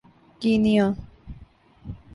[0.39, 0.87] Kenya